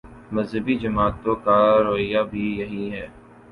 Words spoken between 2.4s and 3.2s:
یہی ہے۔